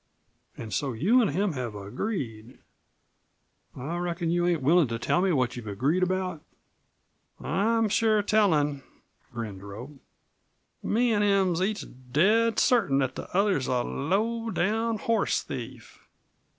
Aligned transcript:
An' 0.57 0.71
so 0.71 0.93
you 0.93 1.21
an' 1.21 1.27
him 1.27 1.51
have 1.53 1.75
agreed. 1.75 2.57
I 3.75 3.97
reckon 3.97 4.31
you 4.31 4.47
ain't 4.47 4.63
willin' 4.63 4.87
to 4.87 4.97
tell 4.97 5.21
me 5.21 5.31
what 5.31 5.55
you've 5.55 5.67
agreed 5.67 6.01
about?" 6.01 6.41
"I'm 7.39 7.87
sure 7.87 8.23
tellin'," 8.23 8.81
grinned 9.31 9.61
Rope. 9.61 9.93
"Me 10.81 11.13
an' 11.13 11.21
him's 11.21 11.61
each 11.61 11.85
dead 12.11 12.57
certain 12.57 12.97
that 12.97 13.13
the 13.13 13.29
other's 13.37 13.67
a 13.67 13.83
low 13.83 14.49
down 14.49 14.97
horse 14.97 15.43
thief." 15.43 15.99